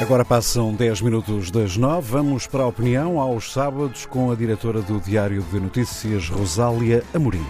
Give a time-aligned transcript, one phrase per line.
[0.00, 2.10] Agora passam 10 minutos das 9.
[2.10, 7.44] Vamos para a opinião aos sábados com a diretora do Diário de Notícias, Rosália Amorim.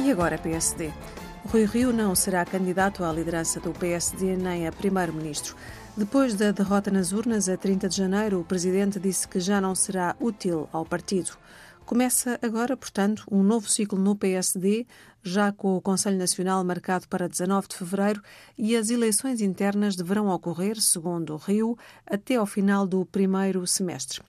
[0.00, 0.90] E agora, PSD.
[1.46, 5.54] Rui Rio não será candidato à liderança do PSD nem a primeiro-ministro.
[5.96, 9.76] Depois da derrota nas urnas a 30 de janeiro, o presidente disse que já não
[9.76, 11.30] será útil ao partido.
[11.88, 14.86] Começa agora, portanto, um novo ciclo no PSD,
[15.22, 18.22] já com o Conselho Nacional marcado para 19 de fevereiro
[18.58, 24.20] e as eleições internas deverão ocorrer, segundo o Rio, até ao final do primeiro semestre.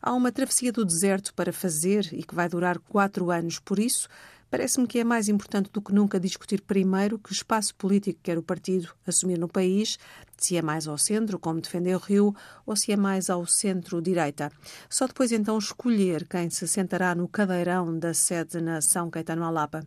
[0.00, 4.08] Há uma travessia do deserto para fazer e que vai durar quatro anos, por isso.
[4.48, 8.42] Parece-me que é mais importante do que nunca discutir primeiro que espaço político quer o
[8.42, 9.98] partido assumir no país,
[10.38, 12.34] se é mais ao centro, como defendeu Rio,
[12.64, 14.52] ou se é mais ao centro-direita.
[14.88, 19.84] Só depois então escolher quem se sentará no cadeirão da sede na São Caetano Alapa.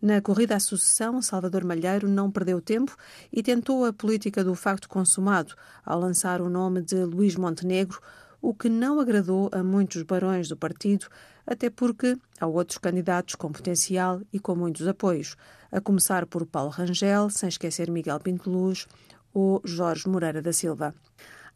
[0.00, 2.96] Na corrida à sucessão, Salvador Malheiro não perdeu tempo
[3.32, 8.00] e tentou a política do facto consumado ao lançar o nome de Luís Montenegro,
[8.40, 11.06] o que não agradou a muitos barões do partido,
[11.46, 15.36] até porque há outros candidatos com potencial e com muitos apoios,
[15.72, 18.86] a começar por Paulo Rangel, sem esquecer Miguel Pinteluz
[19.32, 20.94] ou Jorge Moreira da Silva.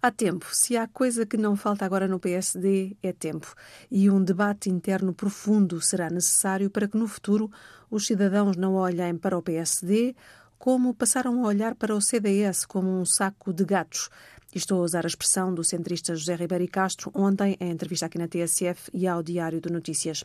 [0.05, 0.49] Há tempo.
[0.51, 3.55] Se há coisa que não falta agora no PSD, é tempo.
[3.89, 7.49] E um debate interno profundo será necessário para que no futuro
[7.89, 10.17] os cidadãos não olhem para o PSD
[10.59, 14.09] como passaram a olhar para o CDS como um saco de gatos.
[14.55, 18.19] E estou a usar a expressão do centrista José Ribeiro Castro ontem em entrevista aqui
[18.19, 20.23] na TSF e ao Diário de Notícias.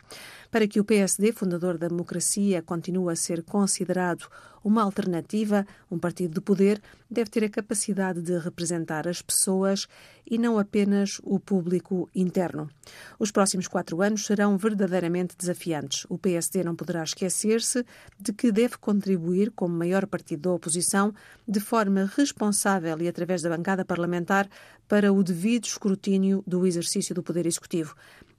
[0.51, 4.27] Para que o PSD, fundador da democracia, continue a ser considerado
[4.67, 9.87] uma alternativa, um partido de poder, deve ter a capacidade de representar as pessoas
[10.29, 12.69] e não apenas o público interno.
[13.17, 16.05] Os próximos quatro anos serão verdadeiramente desafiantes.
[16.09, 17.85] O PSD não poderá esquecer-se
[18.19, 21.13] de que deve contribuir, como maior partido da oposição,
[21.47, 24.49] de forma responsável e através da bancada parlamentar,
[24.85, 27.95] para o devido escrutínio do exercício do poder executivo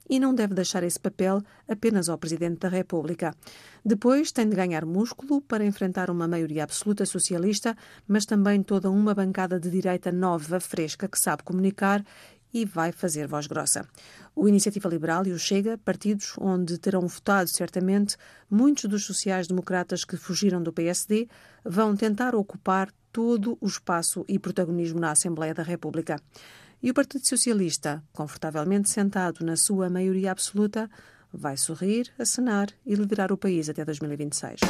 [0.09, 3.33] e não deve deixar esse papel apenas ao Presidente da República.
[3.85, 7.77] Depois tem de ganhar músculo para enfrentar uma maioria absoluta socialista,
[8.07, 12.03] mas também toda uma bancada de direita nova, fresca, que sabe comunicar
[12.53, 13.87] e vai fazer voz grossa.
[14.35, 18.17] O Iniciativa Liberal e o Chega, partidos onde terão votado certamente
[18.49, 21.27] muitos dos sociais-democratas que fugiram do PSD,
[21.63, 26.19] vão tentar ocupar todo o espaço e protagonismo na Assembleia da República.
[26.81, 30.89] E o Partido Socialista, confortavelmente sentado na sua maioria absoluta,
[31.31, 34.61] vai sorrir, acenar e liderar o país até 2026.